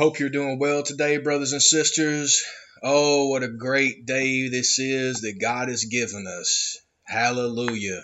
Hope 0.00 0.18
you're 0.18 0.30
doing 0.30 0.58
well 0.58 0.82
today, 0.82 1.18
brothers 1.18 1.52
and 1.52 1.60
sisters. 1.60 2.42
Oh, 2.82 3.28
what 3.28 3.42
a 3.42 3.48
great 3.48 4.06
day 4.06 4.48
this 4.48 4.78
is 4.78 5.20
that 5.20 5.38
God 5.38 5.68
has 5.68 5.84
given 5.84 6.26
us. 6.26 6.78
Hallelujah. 7.02 8.02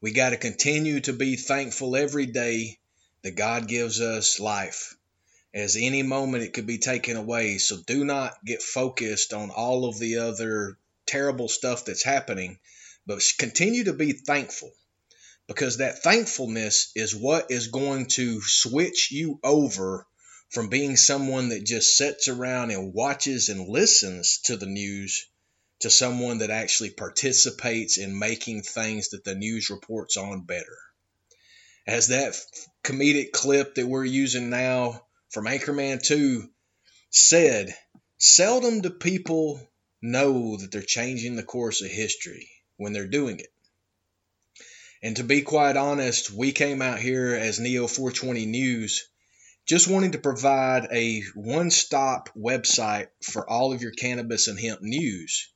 We 0.00 0.12
got 0.12 0.30
to 0.30 0.36
continue 0.36 1.00
to 1.00 1.12
be 1.12 1.34
thankful 1.34 1.96
every 1.96 2.26
day 2.26 2.78
that 3.24 3.34
God 3.34 3.66
gives 3.66 4.00
us 4.00 4.38
life, 4.38 4.94
as 5.52 5.74
any 5.76 6.04
moment 6.04 6.44
it 6.44 6.52
could 6.52 6.68
be 6.68 6.78
taken 6.78 7.16
away. 7.16 7.58
So 7.58 7.78
do 7.84 8.04
not 8.04 8.34
get 8.46 8.62
focused 8.62 9.32
on 9.32 9.50
all 9.50 9.86
of 9.86 9.98
the 9.98 10.18
other 10.18 10.78
terrible 11.04 11.48
stuff 11.48 11.84
that's 11.84 12.04
happening, 12.04 12.60
but 13.08 13.20
continue 13.38 13.82
to 13.82 13.92
be 13.92 14.12
thankful 14.12 14.70
because 15.48 15.78
that 15.78 16.04
thankfulness 16.04 16.92
is 16.94 17.12
what 17.12 17.50
is 17.50 17.66
going 17.66 18.06
to 18.06 18.40
switch 18.40 19.10
you 19.10 19.40
over 19.42 20.06
from 20.54 20.68
being 20.68 20.96
someone 20.96 21.48
that 21.48 21.64
just 21.64 21.96
sits 21.96 22.28
around 22.28 22.70
and 22.70 22.94
watches 22.94 23.48
and 23.48 23.68
listens 23.68 24.38
to 24.38 24.56
the 24.56 24.66
news 24.66 25.26
to 25.80 25.90
someone 25.90 26.38
that 26.38 26.50
actually 26.50 26.90
participates 26.90 27.98
in 27.98 28.16
making 28.16 28.62
things 28.62 29.08
that 29.08 29.24
the 29.24 29.34
news 29.34 29.68
reports 29.68 30.16
on 30.16 30.42
better. 30.42 30.78
As 31.88 32.06
that 32.08 32.36
comedic 32.84 33.32
clip 33.32 33.74
that 33.74 33.88
we're 33.88 34.04
using 34.04 34.48
now 34.48 35.04
from 35.30 35.46
Anchorman 35.46 36.00
2 36.00 36.48
said, 37.10 37.74
seldom 38.18 38.80
do 38.80 38.90
people 38.90 39.60
know 40.00 40.56
that 40.56 40.70
they're 40.70 40.82
changing 40.82 41.34
the 41.34 41.42
course 41.42 41.82
of 41.82 41.90
history 41.90 42.48
when 42.76 42.92
they're 42.92 43.08
doing 43.08 43.40
it. 43.40 43.52
And 45.02 45.16
to 45.16 45.24
be 45.24 45.42
quite 45.42 45.76
honest, 45.76 46.30
we 46.30 46.52
came 46.52 46.80
out 46.80 47.00
here 47.00 47.34
as 47.34 47.58
Neo 47.58 47.88
420 47.88 48.46
News 48.46 49.08
just 49.66 49.88
wanting 49.88 50.12
to 50.12 50.18
provide 50.18 50.88
a 50.92 51.22
one 51.34 51.70
stop 51.70 52.28
website 52.36 53.06
for 53.22 53.48
all 53.48 53.72
of 53.72 53.80
your 53.80 53.92
cannabis 53.92 54.46
and 54.46 54.60
hemp 54.60 54.82
news. 54.82 55.48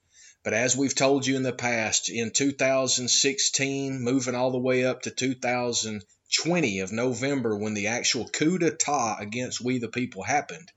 But 0.42 0.55
as 0.55 0.75
we've 0.75 0.95
told 0.95 1.27
you 1.27 1.37
in 1.37 1.42
the 1.42 1.53
past, 1.53 2.09
in 2.09 2.31
2016, 2.31 4.00
moving 4.00 4.34
all 4.34 4.50
the 4.50 4.59
way 4.59 4.87
up 4.87 5.03
to 5.03 5.11
2020 5.11 6.81
of 6.81 6.91
November, 6.91 7.59
when 7.59 7.75
the 7.75 7.89
actual 7.89 8.27
coup 8.31 8.56
d'etat 8.56 9.19
against 9.20 9.61
We 9.61 9.77
the 9.77 9.89
People 9.89 10.22
happened, 10.22 10.72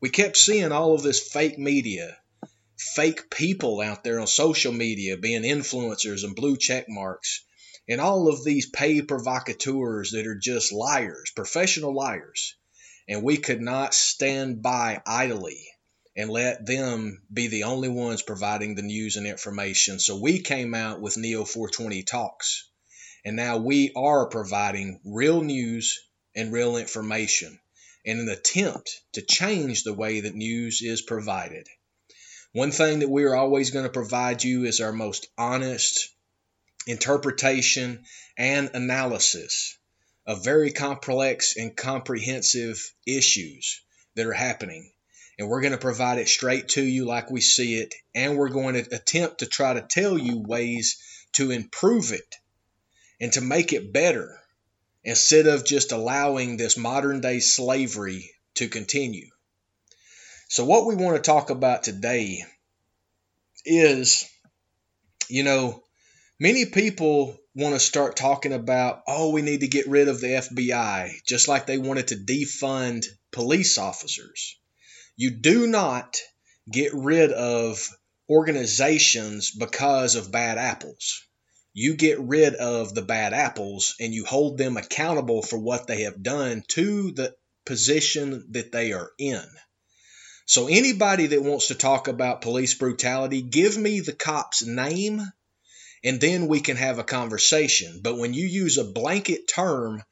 we 0.00 0.10
kept 0.10 0.36
seeing 0.36 0.70
all 0.70 0.94
of 0.94 1.02
this 1.02 1.18
fake 1.18 1.58
media, 1.58 2.16
fake 2.76 3.28
people 3.28 3.80
out 3.80 4.04
there 4.04 4.20
on 4.20 4.28
social 4.28 4.72
media 4.72 5.16
being 5.16 5.42
influencers 5.42 6.22
and 6.22 6.36
blue 6.36 6.56
check 6.56 6.88
marks, 6.88 7.42
and 7.88 8.00
all 8.00 8.28
of 8.28 8.44
these 8.44 8.70
pay 8.70 9.02
provocateurs 9.02 10.12
that 10.12 10.28
are 10.28 10.38
just 10.38 10.70
liars, 10.72 11.32
professional 11.34 11.92
liars 11.92 12.54
and 13.08 13.22
we 13.22 13.38
could 13.38 13.60
not 13.60 13.94
stand 13.94 14.62
by 14.62 15.00
idly 15.06 15.66
and 16.14 16.30
let 16.30 16.66
them 16.66 17.22
be 17.32 17.46
the 17.46 17.62
only 17.62 17.88
ones 17.88 18.22
providing 18.22 18.74
the 18.74 18.82
news 18.82 19.16
and 19.16 19.26
information. 19.26 19.98
So 19.98 20.18
we 20.18 20.40
came 20.40 20.74
out 20.74 21.00
with 21.00 21.16
Neo 21.16 21.44
420 21.44 22.02
Talks. 22.02 22.68
And 23.24 23.36
now 23.36 23.56
we 23.58 23.92
are 23.96 24.28
providing 24.28 25.00
real 25.04 25.42
news 25.42 25.98
and 26.34 26.52
real 26.52 26.76
information 26.76 27.58
in 28.04 28.18
an 28.18 28.28
attempt 28.28 29.00
to 29.12 29.22
change 29.22 29.84
the 29.84 29.94
way 29.94 30.20
that 30.20 30.34
news 30.34 30.82
is 30.82 31.02
provided. 31.02 31.66
One 32.52 32.72
thing 32.72 33.00
that 33.00 33.10
we 33.10 33.24
are 33.24 33.36
always 33.36 33.70
going 33.70 33.84
to 33.84 33.90
provide 33.90 34.42
you 34.42 34.64
is 34.64 34.80
our 34.80 34.92
most 34.92 35.28
honest 35.36 36.08
interpretation 36.86 38.04
and 38.36 38.70
analysis 38.74 39.77
of 40.28 40.44
very 40.44 40.70
complex 40.70 41.56
and 41.56 41.74
comprehensive 41.74 42.92
issues 43.06 43.80
that 44.14 44.26
are 44.26 44.32
happening. 44.32 44.92
And 45.38 45.48
we're 45.48 45.62
going 45.62 45.72
to 45.72 45.78
provide 45.78 46.18
it 46.18 46.28
straight 46.28 46.68
to 46.70 46.82
you 46.82 47.06
like 47.06 47.30
we 47.30 47.40
see 47.40 47.76
it. 47.76 47.94
And 48.14 48.36
we're 48.36 48.50
going 48.50 48.74
to 48.74 48.94
attempt 48.94 49.38
to 49.38 49.46
try 49.46 49.72
to 49.72 49.80
tell 49.80 50.18
you 50.18 50.38
ways 50.38 50.98
to 51.32 51.50
improve 51.50 52.12
it 52.12 52.36
and 53.18 53.32
to 53.32 53.40
make 53.40 53.72
it 53.72 53.90
better 53.90 54.38
instead 55.02 55.46
of 55.46 55.64
just 55.64 55.92
allowing 55.92 56.58
this 56.58 56.76
modern 56.76 57.22
day 57.22 57.40
slavery 57.40 58.30
to 58.56 58.68
continue. 58.68 59.30
So, 60.48 60.66
what 60.66 60.86
we 60.86 60.94
want 60.94 61.16
to 61.16 61.22
talk 61.22 61.48
about 61.48 61.84
today 61.84 62.44
is, 63.64 64.28
you 65.28 65.42
know, 65.42 65.82
many 66.38 66.66
people 66.66 67.38
want 67.58 67.74
to 67.74 67.80
start 67.80 68.14
talking 68.14 68.52
about, 68.52 69.02
oh, 69.08 69.30
we 69.30 69.42
need 69.42 69.60
to 69.60 69.68
get 69.68 69.88
rid 69.88 70.06
of 70.06 70.20
the 70.20 70.28
FBI, 70.28 71.10
just 71.26 71.48
like 71.48 71.66
they 71.66 71.76
wanted 71.76 72.08
to 72.08 72.14
defund 72.14 73.04
police 73.32 73.78
officers. 73.78 74.56
You 75.16 75.32
do 75.32 75.66
not 75.66 76.16
get 76.70 76.92
rid 76.94 77.32
of 77.32 77.88
organizations 78.30 79.50
because 79.50 80.14
of 80.14 80.30
bad 80.30 80.56
apples. 80.56 81.22
You 81.72 81.96
get 81.96 82.20
rid 82.20 82.54
of 82.54 82.94
the 82.94 83.02
bad 83.02 83.32
apples 83.32 83.96
and 83.98 84.14
you 84.14 84.24
hold 84.24 84.56
them 84.56 84.76
accountable 84.76 85.42
for 85.42 85.58
what 85.58 85.88
they 85.88 86.02
have 86.02 86.22
done 86.22 86.62
to 86.68 87.10
the 87.10 87.34
position 87.66 88.46
that 88.50 88.70
they 88.70 88.92
are 88.92 89.10
in. 89.18 89.44
So, 90.46 90.68
anybody 90.68 91.26
that 91.26 91.42
wants 91.42 91.68
to 91.68 91.74
talk 91.74 92.08
about 92.08 92.40
police 92.40 92.74
brutality, 92.74 93.42
give 93.42 93.76
me 93.76 94.00
the 94.00 94.14
cop's 94.14 94.64
name 94.64 95.20
and 96.04 96.20
then 96.20 96.48
we 96.48 96.60
can 96.60 96.76
have 96.76 96.98
a 96.98 97.04
conversation. 97.04 98.00
But 98.02 98.18
when 98.18 98.34
you 98.34 98.46
use 98.46 98.78
a 98.78 98.84
blanket 98.84 99.48
term 99.48 100.02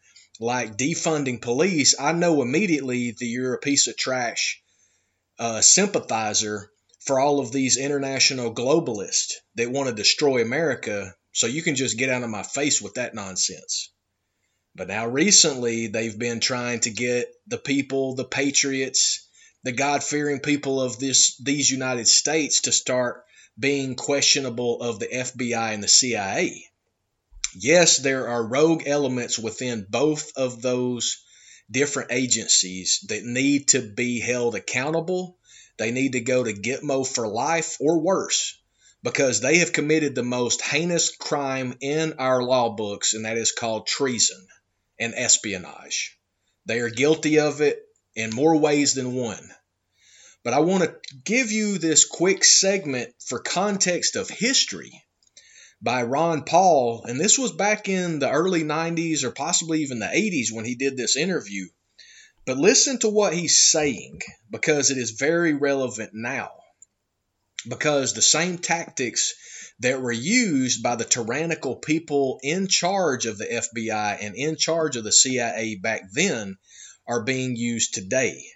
like 0.41 0.77
defunding 0.77 1.41
police, 1.41 1.95
I 1.99 2.13
know 2.13 2.43
immediately 2.43 3.13
that 3.13 3.25
you're 3.25 3.55
a 3.55 3.59
piece 3.59 3.87
of 3.87 3.97
trash 3.97 4.61
uh, 5.39 5.61
sympathizer 5.61 6.71
for 7.01 7.21
all 7.21 7.41
of 7.41 7.53
these 7.53 7.77
international 7.77 8.53
globalists 8.53 9.35
that 9.55 9.71
want 9.71 9.89
to 9.89 9.95
destroy 9.95 10.43
America. 10.43 11.15
So 11.33 11.47
you 11.47 11.63
can 11.63 11.77
just 11.77 11.99
get 11.99 12.11
out 12.11 12.23
of 12.23 12.31
my 12.31 12.43
face 12.43 12.81
with 12.83 12.95
that 12.95 13.15
nonsense. 13.15 13.91
But 14.75 14.89
now 14.89 15.07
recently, 15.07 15.87
they've 15.87 16.19
been 16.19 16.41
trying 16.41 16.81
to 16.81 16.91
get 16.91 17.33
the 17.47 17.59
people, 17.59 18.15
the 18.15 18.25
patriots, 18.25 19.27
the 19.63 19.73
God 19.73 20.05
fearing 20.05 20.41
people 20.41 20.81
of 20.81 20.99
this 20.99 21.37
these 21.39 21.71
United 21.71 22.07
States 22.09 22.63
to 22.63 22.73
start 22.73 23.25
being 23.59 23.95
questionable 23.95 24.81
of 24.83 24.99
the 24.99 25.07
FBI 25.07 25.73
and 25.75 25.83
the 25.83 25.89
CIA. 25.89 26.69
Yes, 27.55 27.99
there 27.99 28.29
are 28.29 28.47
rogue 28.47 28.83
elements 28.87 29.39
within 29.39 29.87
both 29.89 30.33
of 30.37 30.61
those 30.61 31.23
different 31.71 32.13
agencies 32.13 33.05
that 33.09 33.25
need 33.25 33.69
to 33.69 33.81
be 33.81 34.21
held 34.21 34.55
accountable. 34.55 35.39
They 35.79 35.91
need 35.91 36.13
to 36.13 36.21
go 36.21 36.45
to 36.45 36.53
Gitmo 36.53 37.07
for 37.07 37.27
life 37.27 37.77
or 37.81 37.99
worse 37.99 38.59
because 39.03 39.41
they 39.41 39.59
have 39.59 39.73
committed 39.73 40.15
the 40.15 40.23
most 40.23 40.61
heinous 40.63 41.15
crime 41.15 41.77
in 41.81 42.15
our 42.15 42.43
law 42.43 42.71
books, 42.71 43.15
and 43.15 43.25
that 43.25 43.39
is 43.39 43.53
called 43.53 43.87
treason 43.87 44.47
and 44.99 45.15
espionage. 45.15 46.19
They 46.67 46.81
are 46.81 46.91
guilty 46.91 47.39
of 47.39 47.61
it 47.61 47.83
in 48.15 48.31
more 48.31 48.57
ways 48.57 48.95
than 48.95 49.15
one. 49.15 49.51
But 50.47 50.55
I 50.55 50.61
want 50.61 50.85
to 50.85 50.95
give 51.25 51.51
you 51.51 51.77
this 51.77 52.05
quick 52.05 52.45
segment 52.45 53.13
for 53.19 53.41
context 53.41 54.15
of 54.15 54.31
history 54.31 55.03
by 55.83 56.05
Ron 56.05 56.45
Paul. 56.45 57.03
And 57.03 57.19
this 57.19 57.37
was 57.37 57.51
back 57.51 57.89
in 57.89 58.21
the 58.21 58.31
early 58.31 58.63
90s 58.63 59.25
or 59.25 59.33
possibly 59.33 59.83
even 59.83 59.99
the 59.99 60.07
80s 60.07 60.53
when 60.53 60.65
he 60.65 60.77
did 60.77 60.97
this 60.97 61.17
interview. 61.17 61.67
But 62.45 62.59
listen 62.59 63.01
to 63.01 63.09
what 63.09 63.35
he's 63.35 63.57
saying 63.57 64.21
because 64.49 64.93
it 64.93 64.99
is 64.99 65.11
very 65.19 65.53
relevant 65.53 66.13
now. 66.15 66.53
Because 67.69 68.15
the 68.15 68.23
same 68.23 68.59
tactics 68.59 69.35
that 69.81 70.01
were 70.01 70.13
used 70.13 70.81
by 70.81 70.95
the 70.95 71.05
tyrannical 71.05 71.75
people 71.75 72.39
in 72.45 72.69
charge 72.69 73.27
of 73.27 73.37
the 73.37 73.47
FBI 73.47 74.19
and 74.21 74.37
in 74.37 74.55
charge 74.55 74.95
of 74.95 75.03
the 75.03 75.11
CIA 75.11 75.75
back 75.75 76.03
then 76.13 76.57
are 77.05 77.25
being 77.25 77.57
used 77.57 77.95
today. 77.95 78.47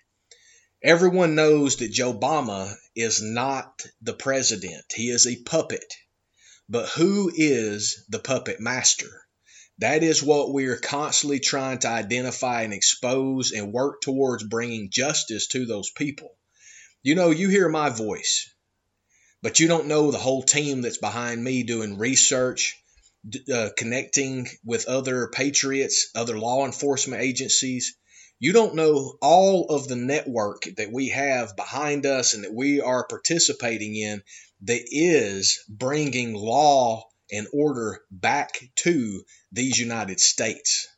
Everyone 0.83 1.35
knows 1.35 1.77
that 1.77 1.93
Joe 1.93 2.15
Obama 2.15 2.75
is 2.97 3.21
not 3.21 3.83
the 4.01 4.15
president. 4.15 4.85
He 4.95 5.11
is 5.11 5.27
a 5.27 5.37
puppet. 5.37 5.95
But 6.71 6.89
who 6.89 7.31
is 7.35 8.05
the 8.09 8.19
puppet 8.19 8.61
master? 8.61 9.11
That 9.79 10.03
is 10.03 10.23
what 10.23 10.53
we 10.53 10.67
are 10.67 10.77
constantly 10.77 11.41
trying 11.41 11.81
to 11.81 11.89
identify 11.89 12.63
and 12.63 12.73
expose 12.73 13.53
and 13.53 13.73
work 13.73 14.01
towards 14.01 14.45
bringing 14.45 14.91
justice 14.91 15.49
to 15.49 15.67
those 15.67 15.91
people. 15.91 16.35
You 17.03 17.15
know, 17.15 17.31
you 17.31 17.49
hear 17.49 17.69
my 17.69 17.91
voice, 17.91 18.49
but 19.43 19.59
you 19.59 19.69
don't 19.69 19.89
know 19.89 20.11
the 20.11 20.19
whole 20.19 20.43
team 20.43 20.83
that's 20.83 20.99
behind 20.99 21.43
me 21.43 21.63
doing 21.63 21.99
research, 21.99 22.77
uh, 23.53 23.71
connecting 23.77 24.49
with 24.65 24.87
other 24.87 25.29
patriots, 25.29 26.11
other 26.15 26.39
law 26.39 26.65
enforcement 26.65 27.23
agencies, 27.23 27.97
you 28.41 28.55
don't 28.55 28.75
know 28.75 29.19
all 29.21 29.67
of 29.67 29.87
the 29.87 29.97
network 29.97 30.63
that 30.79 30.91
we 30.91 31.11
have 31.11 31.55
behind 31.57 32.07
us 32.07 32.33
and 32.33 32.45
that 32.45 32.55
we 32.55 32.81
are 32.81 33.07
participating 33.07 33.95
in 33.95 34.23
that 34.63 34.83
is 34.87 35.63
bringing 35.69 36.33
law 36.35 37.05
and 37.31 37.47
order 37.53 38.01
back 38.11 38.59
to 38.77 39.23
these 39.53 39.79
United 39.79 40.19
States. 40.21 40.89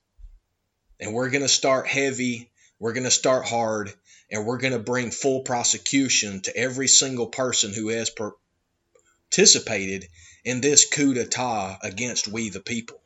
And 1.00 1.12
we're 1.12 1.30
going 1.30 1.42
to 1.42 1.48
start 1.48 1.88
heavy, 1.88 2.52
we're 2.78 2.92
going 2.92 3.04
to 3.04 3.10
start 3.10 3.44
hard, 3.44 3.92
and 4.30 4.46
we're 4.46 4.58
going 4.58 4.72
to 4.72 4.78
bring 4.78 5.10
full 5.10 5.40
prosecution 5.40 6.42
to 6.42 6.56
every 6.56 6.86
single 6.86 7.26
person 7.26 7.74
who 7.74 7.88
has 7.88 8.10
participated 9.30 10.06
in 10.44 10.60
this 10.60 10.88
coup 10.88 11.12
d'etat 11.14 11.78
against 11.82 12.28
we 12.28 12.50
the 12.50 12.60
people. 12.60 13.01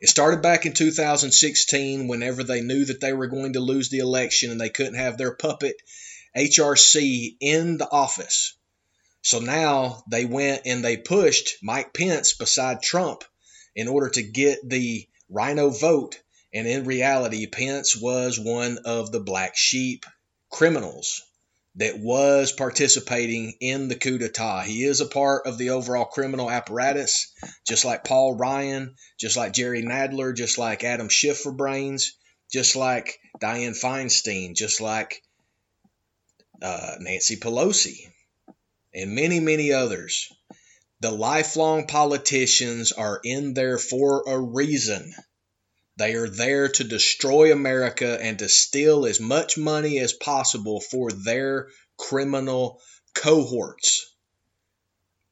It 0.00 0.08
started 0.08 0.42
back 0.42 0.66
in 0.66 0.72
2016 0.72 2.08
whenever 2.08 2.44
they 2.44 2.60
knew 2.60 2.84
that 2.84 3.00
they 3.00 3.12
were 3.12 3.26
going 3.26 3.54
to 3.54 3.60
lose 3.60 3.88
the 3.88 3.98
election 3.98 4.50
and 4.50 4.60
they 4.60 4.68
couldn't 4.68 4.94
have 4.94 5.18
their 5.18 5.34
puppet 5.34 5.76
HRC 6.36 7.36
in 7.40 7.78
the 7.78 7.90
office. 7.90 8.54
So 9.22 9.40
now 9.40 10.04
they 10.10 10.24
went 10.24 10.62
and 10.66 10.84
they 10.84 10.96
pushed 10.96 11.56
Mike 11.62 11.92
Pence 11.92 12.34
beside 12.34 12.82
Trump 12.82 13.24
in 13.74 13.88
order 13.88 14.10
to 14.10 14.22
get 14.22 14.68
the 14.68 15.06
RINO 15.28 15.70
vote. 15.70 16.20
And 16.52 16.66
in 16.66 16.84
reality, 16.84 17.46
Pence 17.46 17.96
was 17.96 18.38
one 18.38 18.78
of 18.84 19.12
the 19.12 19.20
black 19.20 19.56
sheep 19.56 20.06
criminals 20.50 21.22
that 21.76 21.98
was 21.98 22.52
participating 22.52 23.54
in 23.60 23.88
the 23.88 23.94
coup 23.94 24.18
d'etat. 24.18 24.62
He 24.62 24.84
is 24.84 25.00
a 25.00 25.06
part 25.06 25.46
of 25.46 25.58
the 25.58 25.70
overall 25.70 26.06
criminal 26.06 26.50
apparatus, 26.50 27.32
just 27.66 27.84
like 27.84 28.04
Paul 28.04 28.36
Ryan, 28.36 28.94
just 29.20 29.36
like 29.36 29.52
Jerry 29.52 29.82
Nadler, 29.82 30.34
just 30.34 30.56
like 30.56 30.84
Adam 30.84 31.08
Schiff 31.08 31.38
for 31.38 31.52
brains, 31.52 32.16
just 32.50 32.76
like 32.76 33.18
Dianne 33.40 33.78
Feinstein, 33.78 34.54
just 34.56 34.80
like 34.80 35.22
uh, 36.62 36.96
Nancy 36.98 37.36
Pelosi, 37.36 38.10
and 38.94 39.14
many, 39.14 39.40
many 39.40 39.72
others. 39.72 40.32
The 41.00 41.10
lifelong 41.10 41.86
politicians 41.86 42.92
are 42.92 43.20
in 43.22 43.52
there 43.52 43.76
for 43.76 44.24
a 44.26 44.40
reason. 44.40 45.12
They 45.98 46.14
are 46.14 46.28
there 46.28 46.68
to 46.68 46.84
destroy 46.84 47.52
America 47.52 48.18
and 48.20 48.38
to 48.40 48.50
steal 48.50 49.06
as 49.06 49.18
much 49.18 49.56
money 49.56 49.98
as 49.98 50.12
possible 50.12 50.80
for 50.80 51.10
their 51.10 51.68
criminal 51.96 52.82
cohorts. 53.14 54.14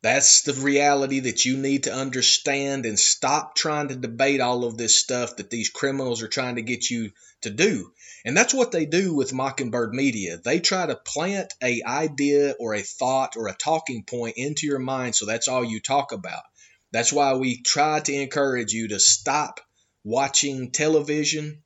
That's 0.03 0.43
the 0.43 0.55
reality 0.55 1.21
that 1.21 1.45
you 1.45 1.57
need 1.57 1.85
to 1.85 1.95
understand 1.95 2.87
and 2.87 2.99
stop 2.99 3.55
trying 3.55 3.89
to 3.89 3.97
debate 3.97 4.41
all 4.41 4.65
of 4.65 4.77
this 4.77 5.01
stuff 5.01 5.37
that 5.37 5.51
these 5.51 5.71
criminals 5.71 6.23
are 6.23 6.29
trying 6.29 6.57
to 6.57 6.63
get 6.63 6.91
you 6.91 7.11
to 7.43 7.51
do. 7.51 7.93
And 8.25 8.37
that's 8.37 8.55
what 8.55 8.73
they 8.73 8.87
do 8.87 9.15
with 9.15 9.33
Mockingbird 9.33 9.93
Media. 9.93 10.39
They 10.43 10.61
try 10.61 10.87
to 10.87 10.97
plant 10.97 11.53
a 11.63 11.83
idea 11.87 12.55
or 12.59 12.75
a 12.75 12.83
thought 12.83 13.37
or 13.37 13.49
a 13.49 13.55
talking 13.55 14.05
point 14.05 14.37
into 14.39 14.67
your 14.67 14.79
mind 14.79 15.15
so 15.15 15.27
that's 15.27 15.49
all 15.49 15.65
you 15.65 15.81
talk 15.81 16.13
about. 16.13 16.43
That's 16.91 17.13
why 17.13 17.35
we 17.35 17.61
try 17.61 18.01
to 18.01 18.15
encourage 18.15 18.73
you 18.73 18.89
to 18.89 19.01
stop 19.01 19.61
watching 20.05 20.71
television, 20.71 21.63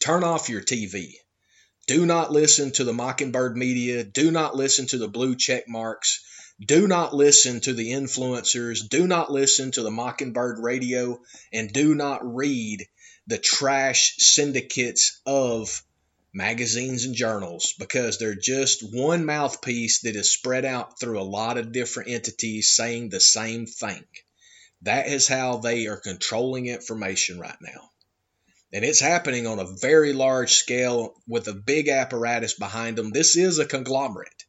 turn 0.00 0.22
off 0.22 0.48
your 0.48 0.60
TV. 0.60 1.14
Do 1.86 2.06
not 2.06 2.30
listen 2.30 2.70
to 2.72 2.84
the 2.84 2.92
Mockingbird 2.92 3.56
media. 3.56 4.04
Do 4.04 4.30
not 4.30 4.54
listen 4.54 4.86
to 4.88 4.98
the 4.98 5.08
blue 5.08 5.34
check 5.34 5.66
marks. 5.66 6.22
Do 6.64 6.86
not 6.86 7.14
listen 7.14 7.60
to 7.62 7.72
the 7.72 7.90
influencers. 7.92 8.86
Do 8.88 9.06
not 9.06 9.32
listen 9.32 9.72
to 9.72 9.82
the 9.82 9.90
Mockingbird 9.90 10.58
radio. 10.58 11.20
And 11.52 11.72
do 11.72 11.94
not 11.94 12.20
read 12.22 12.86
the 13.26 13.38
trash 13.38 14.16
syndicates 14.18 15.20
of 15.24 15.82
magazines 16.32 17.06
and 17.06 17.14
journals 17.14 17.74
because 17.78 18.18
they're 18.18 18.34
just 18.34 18.82
one 18.94 19.24
mouthpiece 19.24 20.02
that 20.02 20.16
is 20.16 20.32
spread 20.32 20.64
out 20.64 21.00
through 21.00 21.20
a 21.20 21.22
lot 21.22 21.58
of 21.58 21.72
different 21.72 22.10
entities 22.10 22.70
saying 22.70 23.08
the 23.08 23.20
same 23.20 23.66
thing. 23.66 24.04
That 24.82 25.08
is 25.08 25.28
how 25.28 25.58
they 25.58 25.86
are 25.86 26.00
controlling 26.00 26.66
information 26.66 27.38
right 27.38 27.58
now. 27.60 27.90
And 28.72 28.84
it's 28.84 29.00
happening 29.00 29.46
on 29.46 29.58
a 29.58 29.76
very 29.80 30.12
large 30.12 30.52
scale 30.52 31.14
with 31.26 31.48
a 31.48 31.54
big 31.54 31.88
apparatus 31.88 32.54
behind 32.54 32.96
them. 32.96 33.10
This 33.10 33.36
is 33.36 33.58
a 33.58 33.66
conglomerate. 33.66 34.44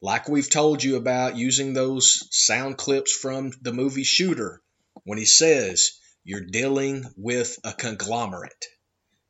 Like 0.00 0.28
we've 0.28 0.50
told 0.50 0.82
you 0.82 0.96
about 0.96 1.36
using 1.36 1.72
those 1.72 2.26
sound 2.32 2.76
clips 2.76 3.12
from 3.12 3.52
the 3.62 3.72
movie 3.72 4.02
Shooter 4.02 4.60
when 5.04 5.16
he 5.16 5.24
says 5.24 5.92
you're 6.24 6.44
dealing 6.44 7.04
with 7.16 7.56
a 7.62 7.72
conglomerate. 7.72 8.66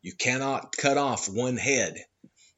You 0.01 0.13
cannot 0.13 0.75
cut 0.75 0.97
off 0.97 1.29
one 1.29 1.57
head. 1.57 2.03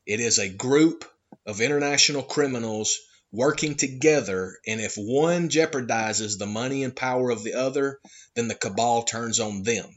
It 0.06 0.22
is 0.22 0.40
a 0.40 0.50
group 0.50 1.06
of 1.46 1.62
international 1.62 2.24
criminals 2.24 3.00
working 3.36 3.76
together, 3.76 4.58
and 4.66 4.80
if 4.80 4.96
one 4.96 5.50
jeopardizes 5.50 6.38
the 6.38 6.46
money 6.46 6.84
and 6.84 6.96
power 6.96 7.30
of 7.30 7.44
the 7.44 7.54
other, 7.54 8.00
then 8.36 8.48
the 8.48 8.56
cabal 8.56 9.04
turns 9.04 9.40
on 9.40 9.64
them. 9.64 9.90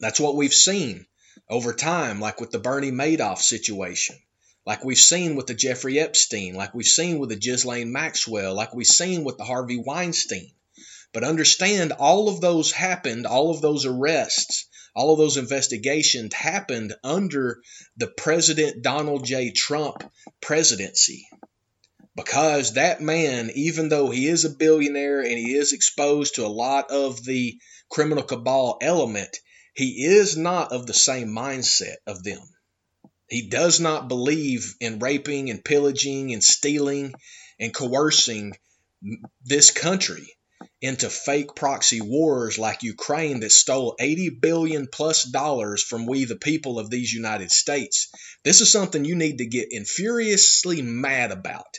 That's 0.00 0.20
what 0.20 0.36
we've 0.36 0.54
seen 0.54 1.06
over 1.48 1.72
time, 1.72 2.20
like 2.20 2.40
with 2.40 2.50
the 2.50 2.58
Bernie 2.58 2.92
Madoff 2.92 3.38
situation, 3.38 4.16
like 4.66 4.84
we've 4.84 4.98
seen 4.98 5.36
with 5.36 5.46
the 5.46 5.54
Jeffrey 5.54 5.98
Epstein, 5.98 6.54
like 6.54 6.74
we've 6.74 6.86
seen 6.86 7.18
with 7.18 7.30
the 7.30 7.36
Ghislaine 7.36 7.92
Maxwell, 7.92 8.54
like 8.54 8.74
we've 8.74 8.86
seen 8.86 9.24
with 9.24 9.36
the 9.36 9.44
Harvey 9.44 9.78
Weinstein. 9.78 10.52
But 11.12 11.24
understand 11.24 11.92
all 11.92 12.28
of 12.28 12.40
those 12.40 12.70
happened, 12.70 13.26
all 13.26 13.50
of 13.50 13.60
those 13.60 13.84
arrests, 13.84 14.66
all 14.94 15.12
of 15.12 15.18
those 15.18 15.36
investigations 15.36 16.34
happened 16.34 16.94
under 17.02 17.60
the 17.96 18.06
President 18.06 18.82
Donald 18.82 19.24
J. 19.24 19.50
Trump 19.50 20.04
presidency 20.40 21.26
because 22.16 22.74
that 22.74 23.00
man, 23.00 23.50
even 23.54 23.88
though 23.88 24.10
he 24.10 24.26
is 24.26 24.44
a 24.44 24.50
billionaire 24.50 25.20
and 25.20 25.38
he 25.38 25.54
is 25.54 25.72
exposed 25.72 26.34
to 26.34 26.44
a 26.44 26.48
lot 26.48 26.90
of 26.90 27.24
the 27.24 27.58
criminal 27.88 28.24
cabal 28.24 28.78
element, 28.82 29.36
he 29.74 30.04
is 30.04 30.36
not 30.36 30.72
of 30.72 30.86
the 30.86 30.94
same 30.94 31.28
mindset 31.28 31.96
of 32.06 32.22
them. 32.24 32.42
He 33.28 33.48
does 33.48 33.78
not 33.78 34.08
believe 34.08 34.74
in 34.80 34.98
raping 34.98 35.50
and 35.50 35.64
pillaging 35.64 36.32
and 36.32 36.42
stealing 36.42 37.14
and 37.60 37.72
coercing 37.72 38.54
this 39.44 39.70
country 39.70 40.36
into 40.82 41.08
fake 41.08 41.54
proxy 41.54 42.00
wars 42.00 42.58
like 42.58 42.82
Ukraine 42.82 43.40
that 43.40 43.52
stole 43.52 43.94
80 44.00 44.30
billion 44.40 44.88
plus 44.88 45.24
dollars 45.24 45.82
from 45.82 46.06
we 46.06 46.24
the 46.24 46.36
people 46.36 46.78
of 46.78 46.90
these 46.90 47.12
United 47.12 47.50
States. 47.50 48.10
This 48.44 48.60
is 48.60 48.72
something 48.72 49.04
you 49.04 49.14
need 49.14 49.38
to 49.38 49.46
get 49.46 49.72
infuriously 49.72 50.82
mad 50.82 51.30
about 51.30 51.78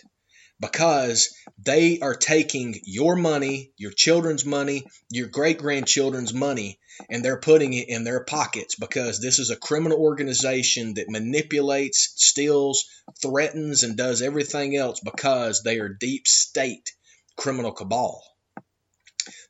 because 0.62 1.34
they 1.58 2.00
are 2.00 2.16
taking 2.16 2.80
your 2.84 3.16
money, 3.16 3.72
your 3.78 3.92
children's 3.92 4.46
money, 4.46 4.86
your 5.10 5.28
great 5.28 5.58
grandchildren's 5.58 6.34
money, 6.34 6.80
and 7.10 7.26
they're 7.26 7.40
putting 7.40 7.74
it 7.74 7.90
in 7.90 8.04
their 8.04 8.24
pockets 8.24 8.76
because 8.76 9.20
this 9.20 9.40
is 9.40 9.50
a 9.50 9.56
criminal 9.56 9.98
organization 9.98 10.94
that 10.94 11.10
manipulates, 11.10 12.14
steals, 12.16 12.86
threatens, 13.22 13.84
and 13.84 13.98
does 13.98 14.22
everything 14.22 14.76
else 14.76 15.00
because 15.00 15.64
they 15.64 15.80
are 15.80 15.90
deep 15.90 16.28
state 16.28 16.92
criminal 17.36 17.72
cabal. 17.72 18.24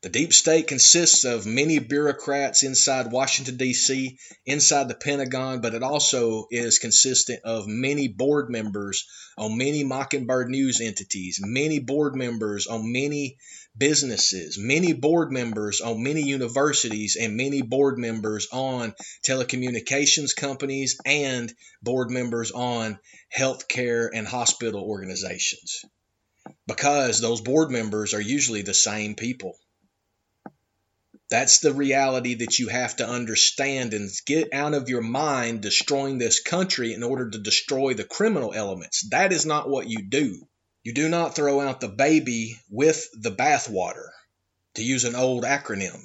The 0.02 0.10
deep 0.10 0.34
state 0.34 0.66
consists 0.66 1.24
of 1.24 1.46
many 1.46 1.78
bureaucrats 1.78 2.62
inside 2.62 3.10
Washington, 3.10 3.56
D.C., 3.56 4.18
inside 4.44 4.88
the 4.88 4.94
Pentagon, 4.94 5.62
but 5.62 5.74
it 5.74 5.82
also 5.82 6.46
is 6.50 6.78
consistent 6.78 7.40
of 7.44 7.66
many 7.66 8.08
board 8.08 8.50
members 8.50 9.06
on 9.38 9.56
many 9.56 9.82
Mockingbird 9.82 10.50
News 10.50 10.80
entities, 10.82 11.40
many 11.40 11.78
board 11.78 12.14
members 12.14 12.66
on 12.66 12.92
many 12.92 13.38
businesses, 13.74 14.58
many 14.58 14.92
board 14.92 15.32
members 15.32 15.80
on 15.80 16.02
many 16.02 16.22
universities, 16.22 17.16
and 17.16 17.36
many 17.36 17.62
board 17.62 17.96
members 17.96 18.48
on 18.52 18.94
telecommunications 19.26 20.36
companies 20.36 20.98
and 21.06 21.54
board 21.82 22.10
members 22.10 22.50
on 22.50 22.98
healthcare 23.34 24.10
and 24.12 24.26
hospital 24.26 24.82
organizations 24.82 25.84
because 26.66 27.20
those 27.20 27.40
board 27.40 27.70
members 27.70 28.14
are 28.14 28.20
usually 28.20 28.62
the 28.62 28.74
same 28.74 29.14
people. 29.14 29.56
That's 31.30 31.60
the 31.60 31.72
reality 31.72 32.34
that 32.34 32.58
you 32.58 32.68
have 32.68 32.96
to 32.96 33.08
understand 33.08 33.94
and 33.94 34.10
get 34.26 34.52
out 34.52 34.74
of 34.74 34.90
your 34.90 35.00
mind 35.00 35.62
destroying 35.62 36.18
this 36.18 36.40
country 36.40 36.92
in 36.92 37.02
order 37.02 37.30
to 37.30 37.38
destroy 37.38 37.94
the 37.94 38.04
criminal 38.04 38.52
elements. 38.52 39.08
That 39.10 39.32
is 39.32 39.46
not 39.46 39.68
what 39.68 39.88
you 39.88 40.02
do. 40.02 40.46
You 40.82 40.92
do 40.92 41.08
not 41.08 41.34
throw 41.34 41.60
out 41.60 41.80
the 41.80 41.88
baby 41.88 42.58
with 42.68 43.08
the 43.18 43.30
bathwater, 43.30 44.08
to 44.74 44.82
use 44.82 45.04
an 45.04 45.14
old 45.14 45.44
acronym. 45.44 46.02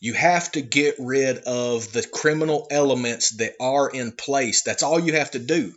You 0.00 0.12
have 0.12 0.52
to 0.52 0.60
get 0.60 0.96
rid 0.98 1.38
of 1.38 1.92
the 1.92 2.02
criminal 2.06 2.66
elements 2.70 3.36
that 3.38 3.54
are 3.58 3.88
in 3.88 4.12
place. 4.12 4.62
That's 4.62 4.82
all 4.82 5.00
you 5.00 5.14
have 5.14 5.30
to 5.30 5.38
do. 5.38 5.72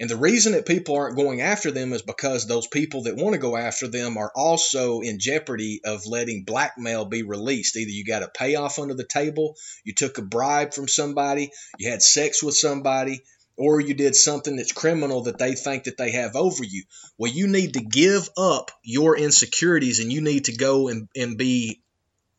And 0.00 0.10
the 0.10 0.16
reason 0.16 0.52
that 0.52 0.66
people 0.66 0.96
aren't 0.96 1.16
going 1.16 1.40
after 1.40 1.70
them 1.70 1.92
is 1.92 2.02
because 2.02 2.46
those 2.46 2.66
people 2.66 3.04
that 3.04 3.16
want 3.16 3.34
to 3.34 3.40
go 3.40 3.56
after 3.56 3.86
them 3.86 4.16
are 4.16 4.32
also 4.34 5.00
in 5.00 5.20
jeopardy 5.20 5.80
of 5.84 6.06
letting 6.06 6.44
blackmail 6.44 7.04
be 7.04 7.22
released. 7.22 7.76
Either 7.76 7.90
you 7.90 8.04
got 8.04 8.22
a 8.22 8.28
payoff 8.28 8.78
under 8.78 8.94
the 8.94 9.06
table, 9.06 9.56
you 9.84 9.94
took 9.94 10.18
a 10.18 10.22
bribe 10.22 10.74
from 10.74 10.88
somebody, 10.88 11.52
you 11.78 11.90
had 11.90 12.02
sex 12.02 12.42
with 12.42 12.56
somebody, 12.56 13.22
or 13.56 13.80
you 13.80 13.94
did 13.94 14.16
something 14.16 14.56
that's 14.56 14.72
criminal 14.72 15.22
that 15.22 15.38
they 15.38 15.54
think 15.54 15.84
that 15.84 15.96
they 15.96 16.10
have 16.10 16.34
over 16.34 16.64
you. 16.64 16.82
Well, 17.16 17.30
you 17.30 17.46
need 17.46 17.74
to 17.74 17.80
give 17.80 18.28
up 18.36 18.72
your 18.82 19.16
insecurities 19.16 20.00
and 20.00 20.12
you 20.12 20.20
need 20.20 20.46
to 20.46 20.56
go 20.56 20.88
and, 20.88 21.08
and 21.14 21.38
be 21.38 21.80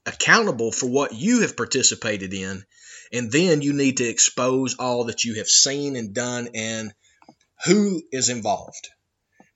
accountable 0.05 0.71
for 0.71 0.87
what 0.87 1.13
you 1.13 1.41
have 1.41 1.55
participated 1.55 2.33
in. 2.33 2.65
And 3.13 3.31
then 3.31 3.61
you 3.61 3.73
need 3.73 3.97
to 3.97 4.05
expose 4.05 4.75
all 4.75 5.05
that 5.05 5.23
you 5.23 5.35
have 5.35 5.47
seen 5.47 5.95
and 5.95 6.13
done 6.13 6.49
and 6.53 6.93
who 7.65 8.03
is 8.11 8.29
involved. 8.29 8.89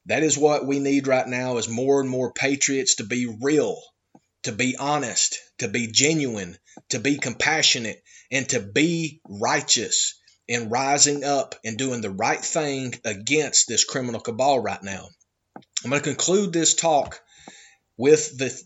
That 0.08 0.24
is 0.24 0.38
what 0.38 0.66
we 0.66 0.80
need 0.80 1.08
right 1.08 1.28
now 1.28 1.58
is 1.58 1.70
more 1.70 2.02
and 2.02 2.10
more 2.10 2.34
patriots 2.34 2.96
to 2.96 3.04
be 3.04 3.38
real, 3.42 3.80
to 4.44 4.52
be 4.52 4.76
honest, 4.78 5.38
to 5.60 5.68
be 5.68 5.88
genuine, 5.88 6.58
to 6.90 7.00
be 7.00 7.18
compassionate, 7.18 8.02
and 8.32 8.50
to 8.50 8.60
be 8.60 9.22
righteous 9.28 10.16
in 10.48 10.70
rising 10.70 11.24
up 11.24 11.56
and 11.64 11.78
doing 11.78 12.02
the 12.02 12.10
right 12.10 12.44
thing 12.44 12.96
against 13.06 13.68
this 13.68 13.84
criminal 13.84 14.20
cabal 14.20 14.60
right 14.60 14.82
now. 14.82 15.08
I'm 15.84 15.92
going 15.92 16.02
to 16.02 16.10
conclude 16.10 16.52
this 16.52 16.74
talk 16.74 17.22
with 17.98 18.38
the 18.38 18.60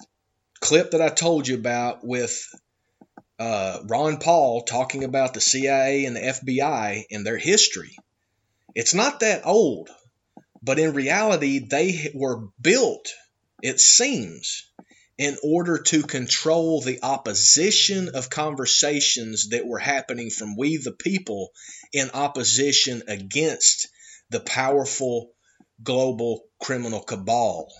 clip 0.61 0.91
that 0.91 1.01
I 1.01 1.09
told 1.09 1.47
you 1.47 1.55
about 1.55 2.05
with 2.05 2.47
uh, 3.37 3.79
Ron 3.85 4.17
Paul 4.17 4.61
talking 4.61 5.03
about 5.03 5.33
the 5.33 5.41
CIA 5.41 6.05
and 6.05 6.15
the 6.15 6.21
FBI 6.21 7.03
and 7.11 7.25
their 7.25 7.37
history. 7.37 7.97
It's 8.75 8.93
not 8.93 9.19
that 9.19 9.45
old, 9.45 9.89
but 10.61 10.79
in 10.79 10.93
reality, 10.93 11.59
they 11.59 12.11
were 12.13 12.47
built, 12.59 13.09
it 13.61 13.79
seems, 13.79 14.63
in 15.17 15.37
order 15.43 15.77
to 15.83 16.01
control 16.01 16.81
the 16.81 16.99
opposition 17.03 18.09
of 18.09 18.29
conversations 18.29 19.49
that 19.49 19.67
were 19.67 19.79
happening 19.79 20.31
from 20.31 20.57
we 20.57 20.77
the 20.77 20.91
people 20.91 21.51
in 21.91 22.09
opposition 22.11 23.03
against 23.07 23.87
the 24.31 24.39
powerful 24.39 25.31
global 25.83 26.43
criminal 26.59 27.01
cabal 27.01 27.71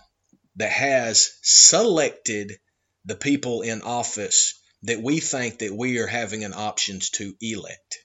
that 0.57 0.71
has 0.71 1.31
selected 1.41 2.53
the 3.05 3.15
people 3.15 3.61
in 3.63 3.81
office 3.81 4.61
that 4.83 5.01
we 5.01 5.19
think 5.19 5.59
that 5.59 5.75
we 5.75 5.97
are 5.97 6.07
having 6.07 6.43
an 6.43 6.53
options 6.53 7.09
to 7.09 7.33
elect. 7.41 7.97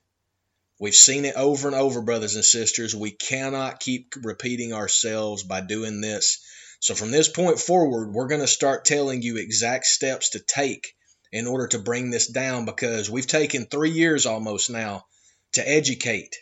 We've 0.81 0.95
seen 0.95 1.25
it 1.25 1.35
over 1.35 1.69
and 1.69 1.77
over, 1.77 2.01
brothers 2.03 2.37
and 2.37 2.45
sisters. 2.45 2.95
We 2.95 3.11
cannot 3.11 3.81
keep 3.81 4.15
repeating 4.23 4.73
ourselves 4.73 5.43
by 5.43 5.61
doing 5.61 6.01
this. 6.01 6.39
So, 6.81 6.95
from 6.95 7.11
this 7.11 7.29
point 7.29 7.59
forward, 7.59 8.13
we're 8.13 8.29
going 8.29 8.41
to 8.41 8.47
start 8.47 8.85
telling 8.85 9.21
you 9.23 9.37
exact 9.37 9.87
steps 9.87 10.31
to 10.31 10.39
take 10.39 10.95
in 11.33 11.47
order 11.47 11.67
to 11.69 11.79
bring 11.79 12.11
this 12.11 12.29
down 12.29 12.65
because 12.65 13.11
we've 13.11 13.27
taken 13.27 13.67
three 13.67 13.91
years 13.91 14.25
almost 14.27 14.71
now 14.71 15.05
to 15.53 15.69
educate 15.69 16.37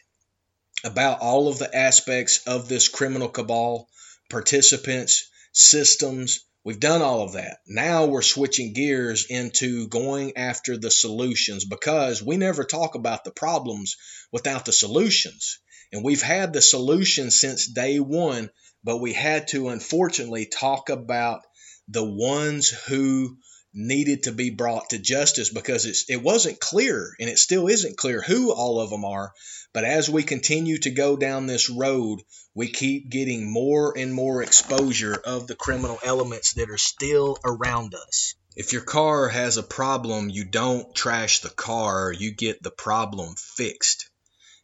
about 0.84 1.20
all 1.20 1.48
of 1.48 1.58
the 1.58 1.74
aspects 1.74 2.46
of 2.46 2.68
this 2.68 2.88
criminal 2.88 3.28
cabal, 3.28 3.88
participants, 4.28 5.30
systems, 5.52 6.44
We've 6.66 6.80
done 6.80 7.00
all 7.00 7.22
of 7.22 7.34
that. 7.34 7.58
Now 7.68 8.06
we're 8.06 8.22
switching 8.22 8.72
gears 8.72 9.26
into 9.30 9.86
going 9.86 10.36
after 10.36 10.76
the 10.76 10.90
solutions 10.90 11.64
because 11.64 12.20
we 12.20 12.36
never 12.38 12.64
talk 12.64 12.96
about 12.96 13.22
the 13.22 13.30
problems 13.30 13.96
without 14.32 14.64
the 14.64 14.72
solutions. 14.72 15.60
And 15.92 16.02
we've 16.02 16.22
had 16.22 16.52
the 16.52 16.60
solutions 16.60 17.40
since 17.40 17.68
day 17.68 18.00
one, 18.00 18.50
but 18.82 18.96
we 18.96 19.12
had 19.12 19.46
to 19.48 19.68
unfortunately 19.68 20.46
talk 20.46 20.88
about 20.88 21.42
the 21.86 22.04
ones 22.04 22.70
who 22.70 23.38
needed 23.76 24.22
to 24.22 24.32
be 24.32 24.48
brought 24.48 24.88
to 24.90 24.98
justice 24.98 25.50
because 25.50 25.84
it's, 25.84 26.08
it 26.08 26.22
wasn't 26.22 26.58
clear 26.58 27.14
and 27.20 27.28
it 27.28 27.38
still 27.38 27.68
isn't 27.68 27.98
clear 27.98 28.22
who 28.22 28.50
all 28.50 28.80
of 28.80 28.88
them 28.88 29.04
are. 29.04 29.32
But 29.74 29.84
as 29.84 30.08
we 30.08 30.22
continue 30.22 30.78
to 30.78 30.90
go 30.90 31.16
down 31.18 31.46
this 31.46 31.68
road, 31.68 32.22
we 32.54 32.68
keep 32.68 33.10
getting 33.10 33.52
more 33.52 33.96
and 33.96 34.14
more 34.14 34.42
exposure 34.42 35.14
of 35.14 35.46
the 35.46 35.54
criminal 35.54 35.98
elements 36.02 36.54
that 36.54 36.70
are 36.70 36.78
still 36.78 37.36
around 37.44 37.94
us. 37.94 38.34
If 38.56 38.72
your 38.72 38.80
car 38.80 39.28
has 39.28 39.58
a 39.58 39.62
problem, 39.62 40.30
you 40.30 40.46
don't 40.46 40.94
trash 40.94 41.40
the 41.40 41.50
car, 41.50 42.10
you 42.10 42.30
get 42.34 42.62
the 42.62 42.70
problem 42.70 43.34
fixed. 43.36 44.08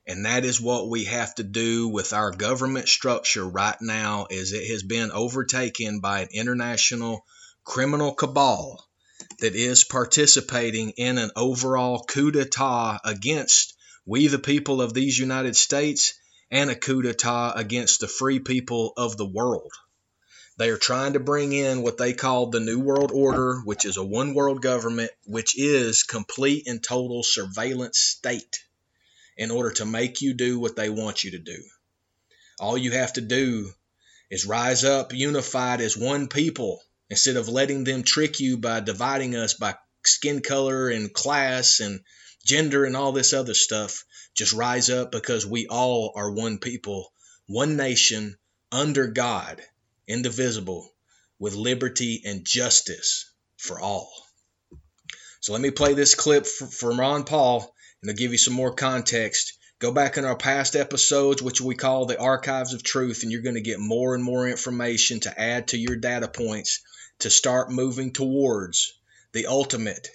And 0.07 0.25
that 0.25 0.47
is 0.47 0.59
what 0.59 0.89
we 0.89 1.05
have 1.05 1.35
to 1.35 1.45
do 1.45 1.89
with 1.89 2.15
our 2.15 2.31
government 2.31 2.89
structure 2.89 3.47
right 3.47 3.77
now 3.83 4.27
is 4.31 4.53
it 4.53 4.67
has 4.69 4.83
been 4.83 5.13
overtaken 5.13 6.01
by 6.01 6.21
an 6.21 6.29
international 6.33 7.27
criminal 7.65 8.15
cabal 8.15 8.83
that 9.43 9.57
is 9.57 9.83
participating 9.83 10.91
in 10.91 11.19
an 11.19 11.33
overall 11.35 12.05
coup 12.05 12.31
d'etat 12.31 13.01
against 13.05 13.75
we 14.07 14.29
the 14.29 14.39
people 14.39 14.81
of 14.81 14.95
these 14.95 15.19
United 15.19 15.57
States 15.57 16.15
and 16.53 16.71
a 16.71 16.77
coup 16.77 17.03
d'etat 17.03 17.53
against 17.57 17.99
the 17.99 18.07
free 18.07 18.39
people 18.39 18.93
of 18.97 19.17
the 19.17 19.27
world. 19.27 19.73
They 20.59 20.71
are 20.71 20.77
trying 20.77 21.15
to 21.15 21.21
bring 21.21 21.53
in 21.53 21.83
what 21.83 21.99
they 21.99 22.13
call 22.13 22.47
the 22.47 22.61
New 22.61 22.79
World 22.79 23.11
Order, 23.13 23.63
which 23.65 23.85
is 23.85 23.97
a 23.97 24.05
one 24.05 24.35
world 24.35 24.63
government, 24.63 25.11
which 25.27 25.59
is 25.59 26.05
complete 26.05 26.69
and 26.69 26.81
total 26.81 27.25
surveillance 27.25 27.99
state 27.99 28.63
in 29.37 29.51
order 29.51 29.73
to 29.73 29.85
make 29.85 30.21
you 30.23 30.35
do 30.35 30.61
what 30.61 30.77
they 30.77 30.89
want 30.89 31.25
you 31.25 31.33
to 31.33 31.41
do. 31.41 31.61
All 32.61 32.79
you 32.79 32.93
have 32.93 33.15
to 33.15 33.21
do 33.21 33.73
is 34.31 34.47
rise 34.47 34.85
up 34.85 35.13
unified 35.13 35.81
as 35.81 35.97
one 35.97 36.29
people 36.29 36.81
instead 37.13 37.37
of 37.37 37.47
letting 37.47 37.85
them 37.85 38.03
trick 38.03 38.41
you 38.41 38.57
by 38.57 38.81
dividing 38.81 39.37
us 39.37 39.53
by 39.53 39.75
skin 40.03 40.41
color 40.41 40.89
and 40.89 41.13
class 41.13 41.79
and 41.79 42.01
gender 42.47 42.87
and 42.87 42.97
all 42.97 43.13
this 43.13 43.35
other 43.35 43.53
stuff. 43.53 44.07
Just 44.35 44.55
rise 44.55 44.89
up 44.89 45.13
because 45.13 45.45
we 45.45 45.67
all 45.67 46.15
are 46.17 46.31
one 46.31 46.57
people, 46.57 47.13
one 47.45 47.77
nation, 47.77 48.39
under 48.73 49.09
God, 49.09 49.61
indivisible, 50.09 50.91
with 51.39 51.53
liberty 51.53 52.23
and 52.25 52.47
justice 52.47 53.31
for 53.59 53.79
all. 53.79 54.11
So 55.41 55.53
let 55.53 55.61
me 55.61 55.71
play 55.71 55.93
this 55.93 56.15
clip 56.15 56.47
from 56.47 56.99
Ron 56.99 57.25
Paul 57.25 57.75
and 58.01 58.11
I'll 58.11 58.17
give 58.17 58.33
you 58.33 58.39
some 58.39 58.55
more 58.55 58.75
context. 58.75 59.53
Go 59.83 59.91
back 59.91 60.17
in 60.17 60.25
our 60.25 60.37
past 60.37 60.77
episodes, 60.77 61.43
which 61.43 61.61
we 61.61 61.75
call 61.75 62.07
the 62.07 62.17
archives 62.17 62.73
of 62.73 62.85
truth, 62.85 63.25
and 63.25 63.33
you're 63.33 63.43
going 63.43 63.57
to 63.57 63.61
get 63.61 63.81
more 63.81 64.15
and 64.15 64.23
more 64.23 64.49
information 64.49 65.19
to 65.19 65.41
add 65.41 65.67
to 65.69 65.77
your 65.77 65.97
data 65.97 66.29
points 66.29 66.83
to 67.19 67.31
start 67.31 67.69
moving 67.69 68.13
towards 68.13 68.93
the 69.33 69.47
ultimate 69.47 70.09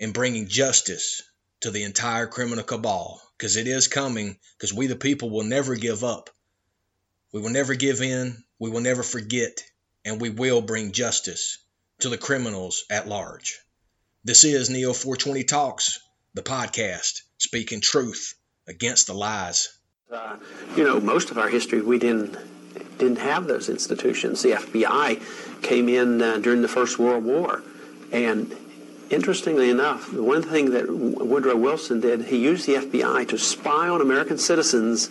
in 0.00 0.10
bringing 0.10 0.48
justice 0.48 1.22
to 1.60 1.70
the 1.70 1.84
entire 1.84 2.26
criminal 2.26 2.64
cabal. 2.64 3.22
Because 3.38 3.54
it 3.54 3.68
is 3.68 3.86
coming 3.86 4.36
because 4.58 4.74
we 4.74 4.88
the 4.88 4.96
people 4.96 5.30
will 5.30 5.44
never 5.44 5.76
give 5.76 6.02
up. 6.02 6.28
We 7.30 7.40
will 7.40 7.50
never 7.50 7.76
give 7.76 8.02
in 8.02 8.42
we 8.58 8.70
will 8.70 8.80
never 8.80 9.04
forget 9.04 9.62
and 10.04 10.20
we 10.20 10.30
will 10.30 10.62
bring 10.62 10.90
justice 10.90 11.58
to 12.00 12.08
the 12.08 12.18
criminals 12.18 12.82
at 12.90 13.06
large. 13.06 13.60
This 14.24 14.42
is 14.42 14.68
neo 14.68 14.92
420 14.92 15.44
talks 15.44 16.00
the 16.34 16.42
podcast 16.42 17.22
speaking 17.38 17.80
truth 17.80 18.34
against 18.70 19.06
the 19.06 19.14
lies 19.14 19.68
uh, 20.12 20.36
you 20.76 20.84
know 20.84 20.98
most 21.00 21.30
of 21.30 21.36
our 21.36 21.48
history 21.48 21.80
we 21.82 21.98
didn't 21.98 22.36
didn't 22.98 23.18
have 23.18 23.46
those 23.46 23.68
institutions 23.68 24.42
the 24.42 24.52
fbi 24.52 25.20
came 25.62 25.88
in 25.88 26.22
uh, 26.22 26.38
during 26.38 26.62
the 26.62 26.68
First 26.68 26.98
World 26.98 27.24
War. 27.24 27.62
And 28.12 28.54
interestingly 29.10 29.70
enough, 29.70 30.10
the 30.10 30.22
one 30.22 30.42
thing 30.42 30.70
that 30.70 30.90
Woodrow 30.90 31.56
Wilson 31.56 32.00
did, 32.00 32.24
he 32.26 32.38
used 32.38 32.66
the 32.66 32.74
FBI 32.74 33.28
to 33.28 33.38
spy 33.38 33.88
on 33.88 34.00
American 34.00 34.38
citizens 34.38 35.10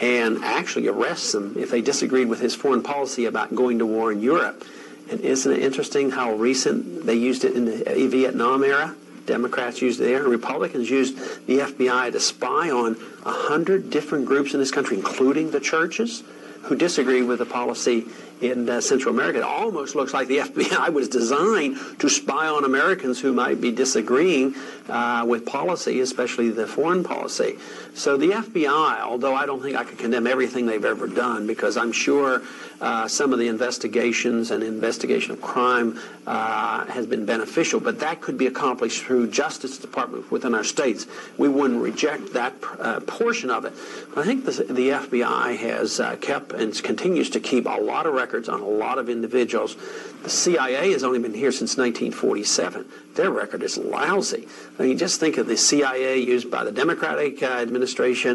and 0.00 0.44
actually 0.44 0.88
arrest 0.88 1.32
them 1.32 1.54
if 1.56 1.70
they 1.70 1.80
disagreed 1.80 2.28
with 2.28 2.40
his 2.40 2.54
foreign 2.54 2.82
policy 2.82 3.24
about 3.24 3.54
going 3.54 3.78
to 3.78 3.86
war 3.86 4.12
in 4.12 4.20
Europe. 4.20 4.64
And 5.10 5.20
isn't 5.20 5.50
it 5.50 5.60
interesting 5.60 6.10
how 6.10 6.34
recent 6.34 7.06
they 7.06 7.14
used 7.14 7.44
it 7.44 7.54
in 7.54 7.64
the 7.64 8.08
Vietnam 8.08 8.64
era? 8.64 8.94
Democrats 9.26 9.82
used 9.82 10.00
it 10.00 10.04
there. 10.04 10.22
Republicans 10.22 10.88
used 10.88 11.46
the 11.46 11.58
FBI 11.58 12.12
to 12.12 12.20
spy 12.20 12.70
on 12.70 12.96
a 13.24 13.32
hundred 13.32 13.90
different 13.90 14.26
groups 14.26 14.54
in 14.54 14.60
this 14.60 14.70
country, 14.70 14.96
including 14.96 15.50
the 15.50 15.60
churches, 15.60 16.22
who 16.62 16.76
disagree 16.76 17.22
with 17.22 17.38
the 17.38 17.46
policy 17.46 18.06
in 18.40 18.68
uh, 18.68 18.80
Central 18.80 19.14
America. 19.14 19.38
It 19.38 19.44
almost 19.44 19.94
looks 19.94 20.12
like 20.12 20.28
the 20.28 20.38
FBI 20.48 20.92
was 20.92 21.08
designed 21.08 21.78
to 21.98 22.08
spy 22.08 22.48
on 22.48 22.64
Americans 22.64 23.20
who 23.20 23.32
might 23.32 23.60
be 23.60 23.70
disagreeing 23.70 24.54
uh, 24.88 25.24
with 25.26 25.46
policy, 25.46 26.00
especially 26.00 26.50
the 26.50 26.66
foreign 26.66 27.02
policy. 27.02 27.58
So 27.94 28.16
the 28.16 28.30
FBI, 28.30 29.00
although 29.00 29.34
I 29.34 29.46
don't 29.46 29.62
think 29.62 29.76
I 29.76 29.84
could 29.84 29.98
condemn 29.98 30.26
everything 30.26 30.66
they've 30.66 30.84
ever 30.84 31.06
done, 31.06 31.46
because 31.46 31.76
I'm 31.76 31.92
sure 31.92 32.42
uh, 32.80 33.08
some 33.08 33.32
of 33.32 33.38
the 33.38 33.48
investigations 33.48 34.50
and 34.50 34.62
investigation 34.62 35.32
of 35.32 35.40
crime 35.40 35.98
uh, 36.26 36.84
has 36.86 37.06
been 37.06 37.24
beneficial, 37.24 37.80
but 37.80 38.00
that 38.00 38.20
could 38.20 38.36
be 38.36 38.46
accomplished 38.46 39.02
through 39.02 39.30
Justice 39.30 39.78
Department 39.78 40.30
within 40.30 40.54
our 40.54 40.64
states. 40.64 41.06
We 41.38 41.48
wouldn't 41.48 41.80
reject 41.80 42.34
that 42.34 42.52
uh, 42.78 43.00
portion 43.00 43.50
of 43.50 43.64
it. 43.64 43.72
But 44.14 44.20
I 44.20 44.24
think 44.24 44.44
the, 44.44 44.64
the 44.64 44.90
FBI 44.90 45.56
has 45.56 45.98
uh, 45.98 46.16
kept 46.16 46.52
and 46.52 46.74
continues 46.82 47.30
to 47.30 47.40
keep 47.40 47.64
a 47.64 47.80
lot 47.80 48.04
of 48.06 48.12
records 48.12 48.25
on 48.34 48.60
a 48.60 48.66
lot 48.66 48.98
of 48.98 49.08
individuals. 49.08 49.76
The 50.22 50.30
CIA 50.30 50.92
has 50.92 51.04
only 51.04 51.18
been 51.18 51.34
here 51.34 51.52
since 51.52 51.76
1947. 51.76 52.84
Their 53.14 53.30
record 53.30 53.62
is 53.62 53.78
lousy. 53.78 54.46
I 54.78 54.82
mean, 54.82 54.98
just 54.98 55.20
think 55.20 55.38
of 55.38 55.46
the 55.46 55.56
CIA 55.56 56.18
used 56.18 56.50
by 56.50 56.64
the 56.64 56.72
Democratic 56.72 57.42
uh, 57.42 57.46
administration 57.46 58.32